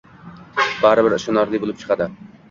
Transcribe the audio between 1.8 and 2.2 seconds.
chiqadi